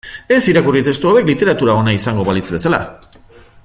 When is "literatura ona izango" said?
1.31-2.29